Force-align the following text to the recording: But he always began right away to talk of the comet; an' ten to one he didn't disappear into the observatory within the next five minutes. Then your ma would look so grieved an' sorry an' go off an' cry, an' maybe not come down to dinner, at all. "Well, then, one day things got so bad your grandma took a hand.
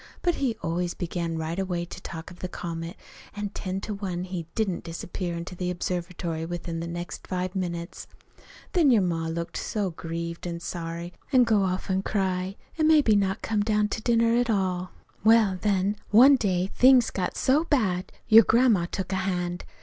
But 0.23 0.33
he 0.41 0.57
always 0.63 0.95
began 0.95 1.37
right 1.37 1.59
away 1.59 1.85
to 1.85 2.01
talk 2.01 2.31
of 2.31 2.39
the 2.39 2.47
comet; 2.47 2.97
an' 3.35 3.49
ten 3.49 3.79
to 3.81 3.93
one 3.93 4.23
he 4.23 4.47
didn't 4.55 4.83
disappear 4.83 5.37
into 5.37 5.53
the 5.53 5.69
observatory 5.69 6.43
within 6.43 6.79
the 6.79 6.87
next 6.87 7.27
five 7.27 7.55
minutes. 7.55 8.07
Then 8.73 8.89
your 8.89 9.03
ma 9.03 9.27
would 9.27 9.35
look 9.35 9.55
so 9.55 9.91
grieved 9.91 10.47
an' 10.47 10.59
sorry 10.59 11.13
an' 11.31 11.43
go 11.43 11.61
off 11.61 11.87
an' 11.87 12.01
cry, 12.01 12.55
an' 12.79 12.87
maybe 12.87 13.15
not 13.15 13.43
come 13.43 13.61
down 13.61 13.89
to 13.89 14.01
dinner, 14.01 14.33
at 14.37 14.49
all. 14.49 14.89
"Well, 15.23 15.59
then, 15.61 15.97
one 16.09 16.35
day 16.35 16.71
things 16.73 17.11
got 17.11 17.37
so 17.37 17.65
bad 17.65 18.11
your 18.27 18.43
grandma 18.43 18.87
took 18.87 19.11
a 19.11 19.17
hand. 19.17 19.65